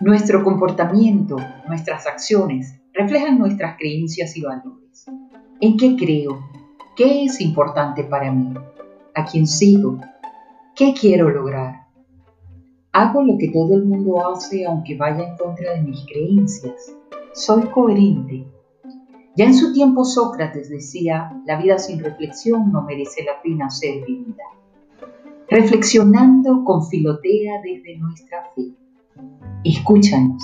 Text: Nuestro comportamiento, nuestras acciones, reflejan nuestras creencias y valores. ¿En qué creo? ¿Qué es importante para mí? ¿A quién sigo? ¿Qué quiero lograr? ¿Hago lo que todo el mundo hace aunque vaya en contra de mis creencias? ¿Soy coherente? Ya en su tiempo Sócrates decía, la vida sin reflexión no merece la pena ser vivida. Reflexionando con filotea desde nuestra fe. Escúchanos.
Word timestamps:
Nuestro 0.00 0.44
comportamiento, 0.44 1.36
nuestras 1.66 2.06
acciones, 2.06 2.80
reflejan 2.92 3.36
nuestras 3.36 3.76
creencias 3.76 4.36
y 4.36 4.42
valores. 4.42 5.06
¿En 5.60 5.76
qué 5.76 5.96
creo? 5.96 6.38
¿Qué 6.94 7.24
es 7.24 7.40
importante 7.40 8.04
para 8.04 8.30
mí? 8.30 8.54
¿A 9.16 9.24
quién 9.24 9.48
sigo? 9.48 9.98
¿Qué 10.76 10.94
quiero 10.94 11.30
lograr? 11.30 11.88
¿Hago 12.92 13.24
lo 13.24 13.38
que 13.38 13.48
todo 13.48 13.74
el 13.74 13.86
mundo 13.86 14.24
hace 14.30 14.64
aunque 14.64 14.96
vaya 14.96 15.30
en 15.30 15.36
contra 15.36 15.74
de 15.74 15.82
mis 15.82 16.06
creencias? 16.06 16.96
¿Soy 17.32 17.62
coherente? 17.62 18.46
Ya 19.34 19.46
en 19.46 19.54
su 19.54 19.72
tiempo 19.72 20.04
Sócrates 20.04 20.70
decía, 20.70 21.42
la 21.44 21.60
vida 21.60 21.76
sin 21.76 21.98
reflexión 21.98 22.70
no 22.70 22.82
merece 22.82 23.24
la 23.24 23.42
pena 23.42 23.68
ser 23.68 24.04
vivida. 24.06 24.44
Reflexionando 25.48 26.62
con 26.62 26.86
filotea 26.86 27.60
desde 27.64 27.98
nuestra 27.98 28.44
fe. 28.54 28.76
Escúchanos. 29.64 30.42